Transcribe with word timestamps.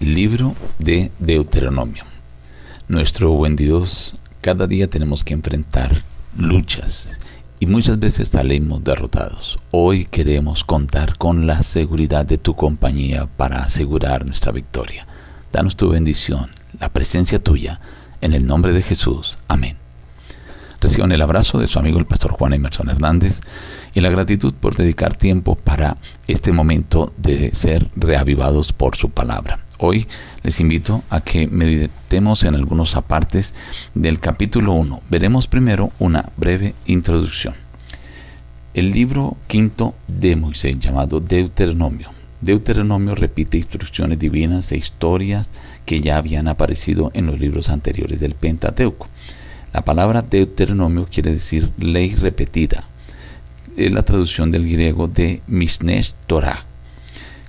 Libro 0.00 0.54
de 0.78 1.12
Deuteronomio. 1.20 2.02
Nuestro 2.88 3.30
buen 3.30 3.54
Dios, 3.54 4.20
cada 4.40 4.66
día 4.66 4.90
tenemos 4.90 5.22
que 5.22 5.34
enfrentar 5.34 6.02
luchas 6.36 7.18
y 7.60 7.66
muchas 7.66 8.00
veces 8.00 8.28
salimos 8.28 8.82
derrotados. 8.82 9.60
Hoy 9.70 10.04
queremos 10.06 10.64
contar 10.64 11.16
con 11.16 11.46
la 11.46 11.62
seguridad 11.62 12.26
de 12.26 12.38
tu 12.38 12.56
compañía 12.56 13.26
para 13.36 13.58
asegurar 13.60 14.26
nuestra 14.26 14.50
victoria. 14.50 15.06
Danos 15.52 15.76
tu 15.76 15.88
bendición, 15.90 16.50
la 16.80 16.92
presencia 16.92 17.42
tuya, 17.42 17.80
en 18.20 18.34
el 18.34 18.46
nombre 18.46 18.72
de 18.72 18.82
Jesús. 18.82 19.38
Amén. 19.46 19.76
Reciban 20.80 21.12
el 21.12 21.22
abrazo 21.22 21.58
de 21.60 21.68
su 21.68 21.78
amigo 21.78 21.98
el 21.98 22.04
pastor 22.04 22.32
Juan 22.32 22.52
Emerson 22.52 22.90
Hernández 22.90 23.40
y 23.94 24.00
la 24.00 24.10
gratitud 24.10 24.52
por 24.52 24.74
dedicar 24.76 25.16
tiempo 25.16 25.54
para 25.54 25.96
este 26.26 26.52
momento 26.52 27.14
de 27.16 27.54
ser 27.54 27.88
reavivados 27.96 28.72
por 28.72 28.96
su 28.96 29.08
palabra. 29.10 29.63
Hoy 29.78 30.06
les 30.44 30.60
invito 30.60 31.02
a 31.10 31.20
que 31.20 31.48
meditemos 31.48 32.44
en 32.44 32.54
algunos 32.54 32.94
apartes 32.94 33.54
del 33.94 34.20
capítulo 34.20 34.72
1. 34.72 35.02
Veremos 35.10 35.48
primero 35.48 35.90
una 35.98 36.30
breve 36.36 36.74
introducción. 36.86 37.54
El 38.72 38.92
libro 38.92 39.36
quinto 39.48 39.96
de 40.06 40.36
Moisés 40.36 40.78
llamado 40.78 41.18
Deuteronomio. 41.18 42.10
Deuteronomio 42.40 43.16
repite 43.16 43.56
instrucciones 43.56 44.18
divinas 44.18 44.70
e 44.70 44.76
historias 44.76 45.50
que 45.86 46.00
ya 46.00 46.18
habían 46.18 46.46
aparecido 46.46 47.10
en 47.14 47.26
los 47.26 47.40
libros 47.40 47.68
anteriores 47.68 48.20
del 48.20 48.34
Pentateuco. 48.34 49.08
La 49.72 49.84
palabra 49.84 50.22
Deuteronomio 50.22 51.08
quiere 51.10 51.32
decir 51.32 51.72
ley 51.78 52.14
repetida. 52.14 52.84
Es 53.76 53.90
la 53.90 54.02
traducción 54.02 54.52
del 54.52 54.70
griego 54.70 55.08
de 55.08 55.42
Misnesh 55.48 56.14
Torah. 56.28 56.64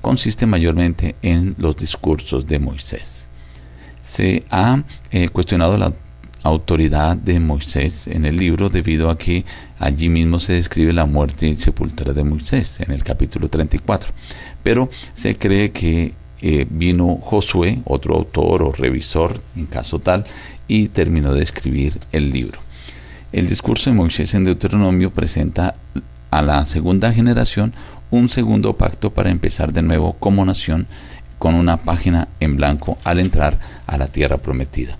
Consiste 0.06 0.46
mayormente 0.46 1.16
en 1.24 1.56
los 1.58 1.78
discursos 1.78 2.46
de 2.46 2.60
Moisés. 2.60 3.28
Se 4.02 4.46
ha 4.52 4.84
eh, 5.10 5.30
cuestionado 5.30 5.80
la 5.80 5.92
autoridad 6.44 7.18
de 7.18 7.40
Moisés 7.40 8.06
en 8.06 8.24
el 8.26 8.38
libro 8.38 8.70
debido 8.70 9.10
a 9.10 9.18
que 9.18 9.46
allí 9.80 10.08
mismo 10.08 10.38
se 10.38 10.54
describe 10.54 10.94
la 10.94 11.08
muerte 11.08 11.48
y 11.48 11.56
sepultura 11.56 12.14
de 12.14 12.24
Moisés 12.24 12.82
en 12.82 12.92
el 12.92 13.04
capítulo 13.04 13.50
34. 13.50 14.14
Pero 14.62 14.92
se 15.16 15.40
cree 15.40 15.72
que 15.72 16.14
eh, 16.40 16.68
vino 16.70 17.18
Josué, 17.20 17.82
otro 17.86 18.14
autor 18.14 18.62
o 18.62 18.72
revisor 18.74 19.42
en 19.56 19.66
caso 19.66 19.98
tal, 19.98 20.24
y 20.68 20.90
terminó 20.90 21.34
de 21.34 21.42
escribir 21.42 21.98
el 22.12 22.30
libro. 22.30 22.60
El 23.32 23.50
discurso 23.50 23.90
de 23.90 23.96
Moisés 23.96 24.36
en 24.36 24.44
Deuteronomio 24.44 25.10
presenta 25.10 25.74
a 26.30 26.44
la 26.44 26.64
segunda 26.68 27.12
generación 27.12 27.74
un 28.12 28.30
segundo 28.30 28.78
pacto 28.78 29.12
para 29.12 29.30
empezar 29.30 29.74
de 29.74 29.82
nuevo 29.82 30.14
como 30.14 30.46
nación 30.46 30.88
con 31.38 31.56
una 31.56 31.78
página 31.84 32.28
en 32.40 32.56
blanco 32.56 32.98
al 33.04 33.20
entrar 33.20 33.60
a 33.88 33.98
la 33.98 34.08
tierra 34.08 34.38
prometida. 34.38 34.98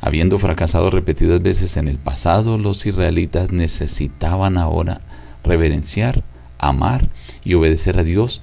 Habiendo 0.00 0.38
fracasado 0.38 0.90
repetidas 0.90 1.42
veces 1.42 1.76
en 1.76 1.86
el 1.86 1.98
pasado, 1.98 2.58
los 2.58 2.86
israelitas 2.86 3.52
necesitaban 3.52 4.56
ahora 4.56 5.02
reverenciar, 5.44 6.22
amar 6.58 7.08
y 7.44 7.54
obedecer 7.54 7.98
a 7.98 8.04
Dios 8.04 8.42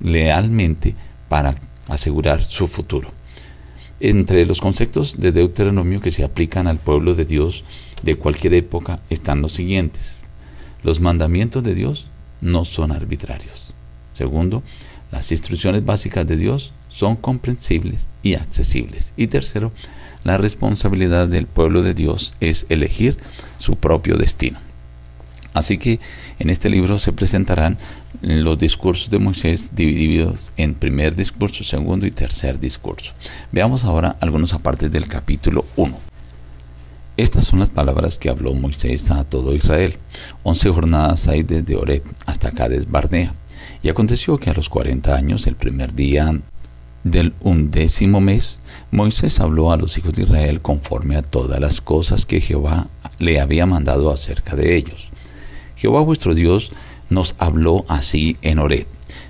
lealmente 0.00 0.94
para 1.28 1.54
asegurar 1.88 2.42
su 2.42 2.66
futuro. 2.66 3.12
Entre 4.00 4.44
los 4.44 4.60
conceptos 4.60 5.16
de 5.18 5.32
Deuteronomio 5.32 6.00
que 6.00 6.10
se 6.10 6.24
aplican 6.24 6.66
al 6.66 6.78
pueblo 6.78 7.14
de 7.14 7.24
Dios 7.24 7.64
de 8.02 8.16
cualquier 8.16 8.54
época 8.54 9.00
están 9.08 9.40
los 9.40 9.52
siguientes. 9.52 10.22
Los 10.82 11.00
mandamientos 11.00 11.62
de 11.62 11.74
Dios 11.74 12.10
no 12.40 12.64
son 12.64 12.92
arbitrarios. 12.92 13.74
Segundo, 14.12 14.62
las 15.10 15.30
instrucciones 15.32 15.84
básicas 15.84 16.26
de 16.26 16.36
Dios 16.36 16.72
son 16.88 17.16
comprensibles 17.16 18.08
y 18.22 18.34
accesibles. 18.34 19.12
Y 19.16 19.26
tercero, 19.26 19.72
la 20.24 20.38
responsabilidad 20.38 21.28
del 21.28 21.46
pueblo 21.46 21.82
de 21.82 21.94
Dios 21.94 22.34
es 22.40 22.66
elegir 22.68 23.18
su 23.58 23.76
propio 23.76 24.16
destino. 24.16 24.58
Así 25.54 25.78
que 25.78 26.00
en 26.38 26.50
este 26.50 26.68
libro 26.68 26.98
se 26.98 27.12
presentarán 27.12 27.78
los 28.20 28.58
discursos 28.58 29.08
de 29.08 29.18
Moisés 29.18 29.70
divididos 29.74 30.52
en 30.56 30.74
primer 30.74 31.16
discurso, 31.16 31.64
segundo 31.64 32.06
y 32.06 32.10
tercer 32.10 32.60
discurso. 32.60 33.12
Veamos 33.52 33.84
ahora 33.84 34.16
algunos 34.20 34.52
apartes 34.52 34.90
del 34.90 35.06
capítulo 35.06 35.64
1. 35.76 35.98
Estas 37.16 37.46
son 37.46 37.60
las 37.60 37.70
palabras 37.70 38.18
que 38.18 38.28
habló 38.28 38.52
Moisés 38.52 39.10
a 39.10 39.24
todo 39.24 39.54
Israel. 39.54 39.96
Once 40.42 40.68
jornadas 40.68 41.28
hay 41.28 41.44
desde 41.44 41.74
Oreb 41.74 42.02
hasta 42.26 42.50
Cades 42.50 42.90
Barnea. 42.90 43.34
Y 43.82 43.88
aconteció 43.88 44.38
que 44.38 44.50
a 44.50 44.54
los 44.54 44.68
cuarenta 44.68 45.16
años, 45.16 45.46
el 45.46 45.56
primer 45.56 45.94
día 45.94 46.38
del 47.04 47.32
undécimo 47.40 48.20
mes, 48.20 48.60
Moisés 48.90 49.40
habló 49.40 49.72
a 49.72 49.78
los 49.78 49.96
hijos 49.96 50.12
de 50.12 50.24
Israel 50.24 50.60
conforme 50.60 51.16
a 51.16 51.22
todas 51.22 51.58
las 51.58 51.80
cosas 51.80 52.26
que 52.26 52.42
Jehová 52.42 52.88
le 53.18 53.40
había 53.40 53.64
mandado 53.64 54.10
acerca 54.10 54.54
de 54.54 54.76
ellos. 54.76 55.08
Jehová 55.76 56.02
vuestro 56.02 56.34
Dios 56.34 56.70
nos 57.08 57.34
habló 57.38 57.86
así 57.88 58.36
en 58.42 58.58
Ored. 58.58 58.86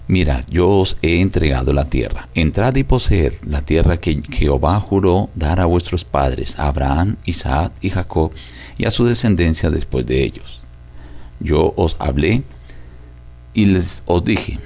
Mirad, 0.08 0.44
yo 0.48 0.68
os 0.68 0.96
he 1.02 1.20
entregado 1.20 1.72
la 1.72 1.86
tierra. 1.86 2.28
Entrad 2.34 2.76
y 2.76 2.84
poseed 2.84 3.32
la 3.44 3.62
tierra 3.62 3.96
que 3.96 4.22
Jehová 4.30 4.78
juró 4.78 5.30
dar 5.34 5.58
a 5.58 5.64
vuestros 5.64 6.04
padres, 6.04 6.58
Abraham, 6.60 7.16
Isaac 7.24 7.72
y 7.80 7.90
Jacob, 7.90 8.30
y 8.78 8.84
a 8.84 8.90
su 8.90 9.04
descendencia 9.04 9.70
después 9.70 10.06
de 10.06 10.22
ellos. 10.22 10.60
Yo 11.40 11.74
os 11.76 11.96
hablé 11.98 12.44
y 13.52 13.66
les 13.66 14.02
os 14.06 14.24
dije, 14.24 14.60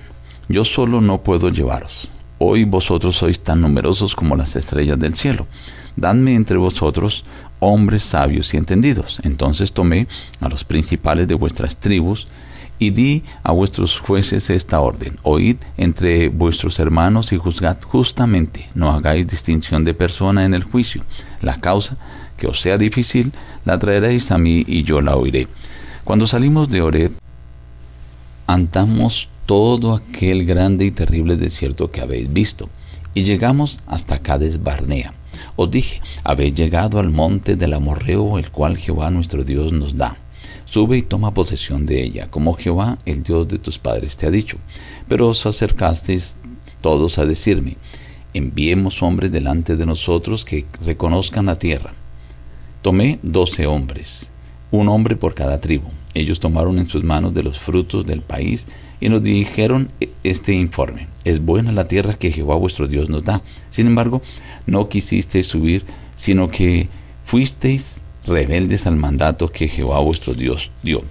yo 0.48 0.64
solo 0.64 1.00
no 1.00 1.22
puedo 1.22 1.48
llevaros. 1.48 2.08
Hoy 2.38 2.64
vosotros 2.64 3.16
sois 3.16 3.40
tan 3.40 3.60
numerosos 3.60 4.14
como 4.14 4.36
las 4.36 4.56
estrellas 4.56 4.98
del 4.98 5.14
cielo. 5.14 5.46
Dadme 5.96 6.34
entre 6.34 6.58
vosotros 6.58 7.24
hombres 7.60 8.02
sabios 8.02 8.52
y 8.52 8.56
entendidos. 8.56 9.20
Entonces 9.24 9.72
tomé 9.72 10.06
a 10.40 10.48
los 10.48 10.64
principales 10.64 11.28
de 11.28 11.34
vuestras 11.34 11.76
tribus 11.76 12.28
y 12.80 12.90
di 12.90 13.22
a 13.44 13.52
vuestros 13.52 14.00
jueces 14.00 14.50
esta 14.50 14.80
orden. 14.80 15.18
Oíd 15.22 15.58
entre 15.76 16.28
vuestros 16.28 16.80
hermanos 16.80 17.32
y 17.32 17.36
juzgad 17.36 17.76
justamente. 17.82 18.68
No 18.74 18.90
hagáis 18.90 19.28
distinción 19.28 19.84
de 19.84 19.94
persona 19.94 20.44
en 20.44 20.54
el 20.54 20.64
juicio. 20.64 21.04
La 21.40 21.60
causa 21.60 21.96
que 22.36 22.48
os 22.48 22.60
sea 22.60 22.76
difícil 22.76 23.30
la 23.64 23.78
traeréis 23.78 24.32
a 24.32 24.38
mí 24.38 24.64
y 24.66 24.82
yo 24.82 25.00
la 25.00 25.14
oiré. 25.14 25.46
Cuando 26.02 26.26
salimos 26.26 26.68
de 26.70 26.82
Ored, 26.82 27.12
andamos 28.48 29.28
todo 29.46 29.94
aquel 29.94 30.44
grande 30.44 30.86
y 30.86 30.90
terrible 30.90 31.36
desierto 31.36 31.92
que 31.92 32.00
habéis 32.00 32.32
visto, 32.32 32.68
y 33.14 33.22
llegamos 33.22 33.78
hasta 33.86 34.20
Cades 34.20 34.62
Barnea 34.62 35.12
os 35.56 35.70
dije, 35.70 36.00
habéis 36.24 36.54
llegado 36.54 36.98
al 36.98 37.10
monte 37.10 37.56
del 37.56 37.74
amorreo, 37.74 38.38
el 38.38 38.50
cual 38.50 38.76
Jehová 38.76 39.10
nuestro 39.10 39.44
Dios 39.44 39.72
nos 39.72 39.96
da. 39.96 40.16
Sube 40.70 40.98
y 40.98 41.02
toma 41.02 41.34
posesión 41.34 41.84
de 41.84 42.00
ella, 42.00 42.30
como 42.30 42.54
Jehová, 42.54 42.98
el 43.04 43.24
Dios 43.24 43.48
de 43.48 43.58
tus 43.58 43.80
padres, 43.80 44.16
te 44.16 44.28
ha 44.28 44.30
dicho. 44.30 44.56
Pero 45.08 45.26
os 45.26 45.44
acercasteis 45.44 46.38
todos 46.80 47.18
a 47.18 47.26
decirme, 47.26 47.76
enviemos 48.34 49.02
hombres 49.02 49.32
delante 49.32 49.76
de 49.76 49.84
nosotros 49.84 50.44
que 50.44 50.64
reconozcan 50.84 51.46
la 51.46 51.56
tierra. 51.56 51.92
Tomé 52.82 53.18
doce 53.24 53.66
hombres, 53.66 54.30
un 54.70 54.88
hombre 54.88 55.16
por 55.16 55.34
cada 55.34 55.60
tribu. 55.60 55.88
Ellos 56.14 56.38
tomaron 56.38 56.78
en 56.78 56.88
sus 56.88 57.02
manos 57.02 57.34
de 57.34 57.42
los 57.42 57.58
frutos 57.58 58.06
del 58.06 58.22
país 58.22 58.68
y 59.00 59.08
nos 59.08 59.24
dijeron 59.24 59.90
este 60.22 60.52
informe. 60.52 61.08
Es 61.24 61.44
buena 61.44 61.72
la 61.72 61.88
tierra 61.88 62.14
que 62.14 62.30
Jehová 62.30 62.54
vuestro 62.54 62.86
Dios 62.86 63.08
nos 63.08 63.24
da. 63.24 63.42
Sin 63.70 63.88
embargo, 63.88 64.22
no 64.66 64.88
quisisteis 64.88 65.48
subir, 65.48 65.84
sino 66.14 66.48
que 66.48 66.88
fuisteis 67.24 68.04
rebeldes 68.26 68.86
al 68.86 68.96
mandato 68.96 69.48
que 69.48 69.68
Jehová 69.68 70.00
vuestro 70.00 70.34
Dios 70.34 70.70
dio. 70.82 71.02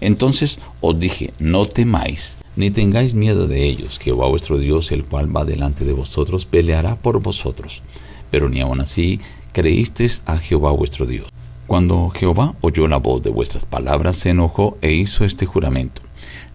Entonces 0.00 0.58
os 0.80 0.98
dije, 0.98 1.32
no 1.38 1.66
temáis, 1.66 2.36
ni 2.56 2.70
tengáis 2.70 3.14
miedo 3.14 3.46
de 3.46 3.64
ellos. 3.64 3.98
Jehová 3.98 4.28
vuestro 4.28 4.58
Dios, 4.58 4.92
el 4.92 5.04
cual 5.04 5.34
va 5.34 5.44
delante 5.44 5.84
de 5.84 5.92
vosotros, 5.92 6.46
peleará 6.46 6.96
por 6.96 7.20
vosotros. 7.20 7.82
Pero 8.30 8.48
ni 8.48 8.60
aun 8.60 8.80
así 8.80 9.20
creísteis 9.52 10.22
a 10.26 10.38
Jehová 10.38 10.72
vuestro 10.72 11.06
Dios. 11.06 11.28
Cuando 11.66 12.08
Jehová 12.10 12.54
oyó 12.60 12.88
la 12.88 12.96
voz 12.96 13.22
de 13.22 13.30
vuestras 13.30 13.64
palabras, 13.64 14.16
se 14.16 14.30
enojó 14.30 14.78
e 14.80 14.92
hizo 14.92 15.24
este 15.24 15.46
juramento. 15.46 16.02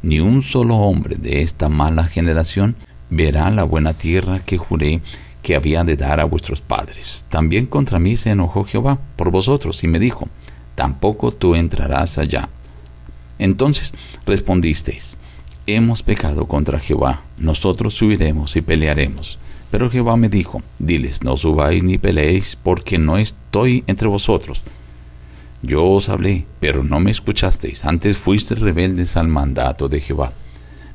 Ni 0.02 0.20
un 0.20 0.42
solo 0.42 0.76
hombre 0.78 1.16
de 1.16 1.42
esta 1.42 1.70
mala 1.70 2.06
generación 2.06 2.76
verá 3.10 3.52
la 3.52 3.64
buena 3.64 3.94
tierra 3.94 4.40
que 4.40 4.58
juré 4.58 5.02
que 5.44 5.56
había 5.56 5.84
de 5.84 5.98
dar 5.98 6.20
a 6.20 6.26
vuestros 6.26 6.62
padres. 6.62 7.28
También 7.30 7.68
contra 7.68 8.00
mí 8.00 8.18
se 8.18 8.32
enojó 8.32 8.64
Jehová 8.64 8.98
por 9.16 9.30
vosotros 9.30 9.84
y 9.84 9.88
me 9.88 10.00
dijo, 10.00 10.30
tampoco 10.74 11.32
tú 11.32 11.54
entrarás 11.54 12.18
allá. 12.18 12.50
Entonces 13.38 13.94
respondisteis, 14.26 15.18
hemos 15.68 16.02
pecado 16.02 16.48
contra 16.48 16.80
Jehová, 16.80 17.24
nosotros 17.38 17.94
subiremos 17.94 18.56
y 18.56 18.62
pelearemos. 18.62 19.38
Pero 19.70 19.90
Jehová 19.90 20.16
me 20.18 20.30
dijo, 20.30 20.62
diles, 20.80 21.24
no 21.24 21.36
subáis 21.36 21.84
ni 21.84 21.98
peleéis, 21.98 22.56
porque 22.56 22.98
no 22.98 23.18
estoy 23.18 23.84
entre 23.88 24.08
vosotros. 24.08 24.62
Yo 25.62 25.84
os 25.86 26.10
hablé, 26.10 26.46
pero 26.60 26.84
no 26.84 27.00
me 27.00 27.12
escuchasteis, 27.12 27.84
antes 27.84 28.18
fuisteis 28.18 28.62
rebeldes 28.62 29.18
al 29.18 29.28
mandato 29.28 29.90
de 29.90 30.00
Jehová. 30.00 30.32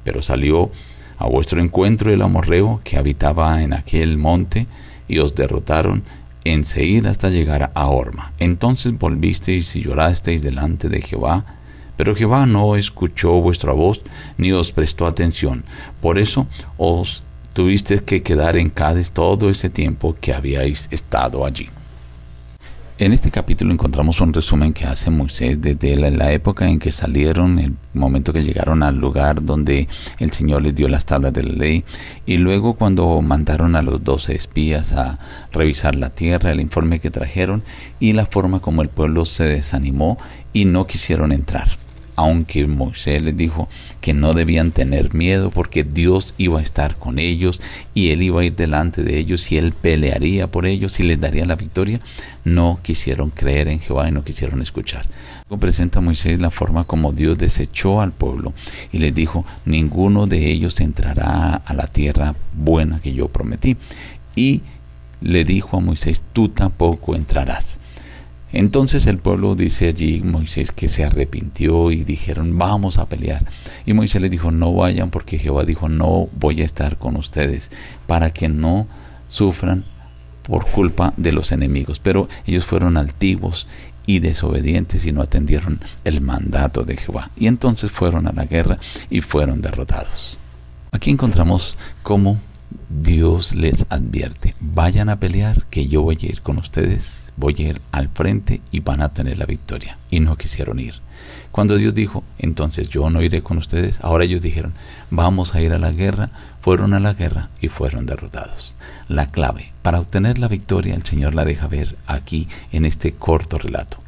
Pero 0.04 0.22
salió 0.22 0.70
a 1.18 1.28
vuestro 1.28 1.60
encuentro 1.60 2.12
el 2.12 2.22
amorreo 2.22 2.80
que 2.84 2.96
habitaba 2.96 3.62
en 3.62 3.72
aquel 3.72 4.18
monte, 4.18 4.66
y 5.08 5.18
os 5.18 5.34
derrotaron 5.34 6.04
en 6.44 6.64
Seir 6.64 7.08
hasta 7.08 7.30
llegar 7.30 7.70
a 7.74 7.88
Orma. 7.88 8.32
Entonces 8.38 8.96
volvisteis 8.96 9.74
y 9.76 9.82
llorasteis 9.82 10.42
delante 10.42 10.88
de 10.88 11.00
Jehová, 11.00 11.44
pero 11.96 12.14
Jehová 12.14 12.46
no 12.46 12.76
escuchó 12.76 13.40
vuestra 13.40 13.72
voz 13.72 14.02
ni 14.36 14.52
os 14.52 14.70
prestó 14.70 15.06
atención. 15.06 15.64
Por 16.00 16.18
eso 16.18 16.46
os 16.76 17.24
tuvisteis 17.54 18.02
que 18.02 18.22
quedar 18.22 18.56
en 18.56 18.70
Cádiz 18.70 19.10
todo 19.10 19.50
ese 19.50 19.68
tiempo 19.68 20.16
que 20.20 20.32
habíais 20.32 20.88
estado 20.92 21.44
allí. 21.44 21.68
En 23.00 23.12
este 23.12 23.30
capítulo 23.30 23.72
encontramos 23.72 24.20
un 24.20 24.32
resumen 24.32 24.72
que 24.72 24.84
hace 24.84 25.08
Moisés 25.08 25.60
desde 25.60 25.94
la, 26.10 26.32
época 26.32 26.68
en 26.68 26.80
que 26.80 26.90
salieron, 26.90 27.60
el 27.60 27.76
momento 27.94 28.32
que 28.32 28.42
llegaron 28.42 28.82
al 28.82 28.96
lugar 28.96 29.44
donde 29.44 29.86
el 30.18 30.32
Señor 30.32 30.62
les 30.62 30.74
dio 30.74 30.88
las 30.88 31.06
tablas 31.06 31.32
de 31.32 31.44
la 31.44 31.52
ley, 31.52 31.84
y 32.26 32.38
luego 32.38 32.74
cuando 32.74 33.22
mandaron 33.22 33.76
a 33.76 33.82
los 33.82 34.02
doce 34.02 34.34
espías 34.34 34.94
a 34.94 35.20
revisar 35.52 35.94
la 35.94 36.10
tierra, 36.10 36.50
el 36.50 36.60
informe 36.60 36.98
que 36.98 37.12
trajeron 37.12 37.62
y 38.00 38.14
la 38.14 38.26
forma 38.26 38.58
como 38.58 38.82
el 38.82 38.88
pueblo 38.88 39.26
se 39.26 39.44
desanimó 39.44 40.18
y 40.52 40.64
no 40.64 40.84
quisieron 40.84 41.30
entrar 41.30 41.68
aunque 42.18 42.66
Moisés 42.66 43.22
les 43.22 43.36
dijo 43.36 43.68
que 44.00 44.12
no 44.12 44.32
debían 44.32 44.72
tener 44.72 45.14
miedo 45.14 45.50
porque 45.50 45.84
Dios 45.84 46.34
iba 46.36 46.58
a 46.58 46.62
estar 46.62 46.96
con 46.96 47.20
ellos 47.20 47.60
y 47.94 48.10
él 48.10 48.22
iba 48.22 48.40
a 48.40 48.44
ir 48.44 48.56
delante 48.56 49.04
de 49.04 49.18
ellos 49.18 49.52
y 49.52 49.56
él 49.56 49.72
pelearía 49.72 50.48
por 50.48 50.66
ellos 50.66 50.98
y 50.98 51.04
les 51.04 51.20
daría 51.20 51.46
la 51.46 51.54
victoria, 51.54 52.00
no 52.42 52.80
quisieron 52.82 53.30
creer 53.30 53.68
en 53.68 53.78
Jehová 53.78 54.08
y 54.08 54.10
no 54.10 54.24
quisieron 54.24 54.60
escuchar. 54.62 55.06
Luego 55.48 55.60
presenta 55.60 56.00
Moisés 56.00 56.40
la 56.40 56.50
forma 56.50 56.82
como 56.82 57.12
Dios 57.12 57.38
desechó 57.38 58.00
al 58.00 58.10
pueblo 58.10 58.52
y 58.90 58.98
les 58.98 59.14
dijo, 59.14 59.46
ninguno 59.64 60.26
de 60.26 60.50
ellos 60.50 60.80
entrará 60.80 61.54
a 61.54 61.72
la 61.72 61.86
tierra 61.86 62.34
buena 62.52 62.98
que 62.98 63.12
yo 63.12 63.28
prometí. 63.28 63.76
Y 64.34 64.62
le 65.20 65.44
dijo 65.44 65.76
a 65.76 65.80
Moisés, 65.80 66.24
tú 66.32 66.48
tampoco 66.48 67.14
entrarás. 67.14 67.78
Entonces 68.52 69.06
el 69.06 69.18
pueblo 69.18 69.54
dice 69.54 69.88
allí 69.88 70.22
Moisés 70.22 70.72
que 70.72 70.88
se 70.88 71.04
arrepintió 71.04 71.90
y 71.90 72.04
dijeron 72.04 72.56
vamos 72.58 72.98
a 72.98 73.08
pelear. 73.08 73.44
Y 73.84 73.92
Moisés 73.92 74.22
les 74.22 74.30
dijo 74.30 74.50
no 74.50 74.72
vayan 74.74 75.10
porque 75.10 75.38
Jehová 75.38 75.64
dijo 75.64 75.88
no 75.88 76.28
voy 76.32 76.62
a 76.62 76.64
estar 76.64 76.98
con 76.98 77.16
ustedes 77.16 77.70
para 78.06 78.30
que 78.30 78.48
no 78.48 78.86
sufran 79.26 79.84
por 80.42 80.64
culpa 80.66 81.12
de 81.16 81.32
los 81.32 81.52
enemigos. 81.52 81.98
Pero 82.00 82.28
ellos 82.46 82.64
fueron 82.64 82.96
altivos 82.96 83.66
y 84.06 84.20
desobedientes 84.20 85.04
y 85.04 85.12
no 85.12 85.20
atendieron 85.20 85.80
el 86.04 86.22
mandato 86.22 86.84
de 86.84 86.96
Jehová. 86.96 87.30
Y 87.36 87.46
entonces 87.46 87.90
fueron 87.90 88.26
a 88.26 88.32
la 88.32 88.46
guerra 88.46 88.78
y 89.10 89.20
fueron 89.20 89.60
derrotados. 89.60 90.38
Aquí 90.92 91.10
encontramos 91.10 91.76
cómo 92.02 92.38
Dios 92.88 93.54
les 93.54 93.84
advierte, 93.90 94.54
vayan 94.60 95.10
a 95.10 95.20
pelear 95.20 95.64
que 95.66 95.88
yo 95.88 96.02
voy 96.02 96.18
a 96.22 96.26
ir 96.26 96.40
con 96.40 96.56
ustedes 96.56 97.27
voy 97.38 97.54
a 97.58 97.62
ir 97.62 97.80
al 97.92 98.08
frente 98.08 98.60
y 98.70 98.80
van 98.80 99.00
a 99.00 99.10
tener 99.10 99.38
la 99.38 99.46
victoria. 99.46 99.96
Y 100.10 100.20
no 100.20 100.36
quisieron 100.36 100.80
ir. 100.80 100.94
Cuando 101.50 101.76
Dios 101.76 101.94
dijo, 101.94 102.24
entonces 102.38 102.88
yo 102.88 103.08
no 103.10 103.22
iré 103.22 103.42
con 103.42 103.58
ustedes, 103.58 103.98
ahora 104.02 104.24
ellos 104.24 104.42
dijeron, 104.42 104.74
vamos 105.10 105.54
a 105.54 105.62
ir 105.62 105.72
a 105.72 105.78
la 105.78 105.90
guerra, 105.90 106.30
fueron 106.60 106.94
a 106.94 107.00
la 107.00 107.14
guerra 107.14 107.48
y 107.60 107.68
fueron 107.68 108.06
derrotados. 108.06 108.76
La 109.08 109.30
clave 109.30 109.72
para 109.82 110.00
obtener 110.00 110.38
la 110.38 110.48
victoria, 110.48 110.94
el 110.94 111.04
Señor 111.04 111.34
la 111.34 111.44
deja 111.44 111.66
ver 111.66 111.96
aquí 112.06 112.48
en 112.72 112.84
este 112.84 113.14
corto 113.14 113.58
relato, 113.58 113.98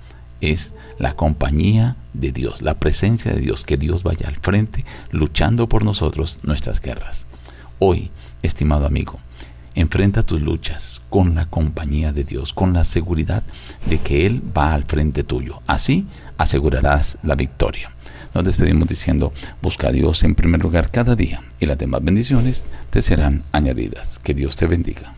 es 0.40 0.74
la 0.98 1.14
compañía 1.14 1.96
de 2.12 2.32
Dios, 2.32 2.62
la 2.62 2.74
presencia 2.74 3.32
de 3.32 3.40
Dios, 3.40 3.64
que 3.64 3.76
Dios 3.76 4.02
vaya 4.02 4.28
al 4.28 4.36
frente 4.36 4.84
luchando 5.10 5.68
por 5.68 5.84
nosotros 5.84 6.38
nuestras 6.42 6.80
guerras. 6.80 7.26
Hoy, 7.78 8.10
estimado 8.42 8.86
amigo, 8.86 9.18
Enfrenta 9.80 10.22
tus 10.22 10.42
luchas 10.42 11.00
con 11.08 11.34
la 11.34 11.46
compañía 11.46 12.12
de 12.12 12.22
Dios, 12.22 12.52
con 12.52 12.74
la 12.74 12.84
seguridad 12.84 13.42
de 13.88 13.96
que 13.96 14.26
Él 14.26 14.42
va 14.54 14.74
al 14.74 14.84
frente 14.84 15.24
tuyo. 15.24 15.62
Así 15.66 16.06
asegurarás 16.36 17.16
la 17.22 17.34
victoria. 17.34 17.90
Nos 18.34 18.44
despedimos 18.44 18.88
diciendo, 18.88 19.32
busca 19.62 19.88
a 19.88 19.92
Dios 19.92 20.22
en 20.22 20.34
primer 20.34 20.60
lugar 20.60 20.90
cada 20.90 21.16
día 21.16 21.40
y 21.58 21.64
las 21.64 21.78
demás 21.78 22.04
bendiciones 22.04 22.66
te 22.90 23.00
serán 23.00 23.42
añadidas. 23.52 24.18
Que 24.18 24.34
Dios 24.34 24.54
te 24.54 24.66
bendiga. 24.66 25.14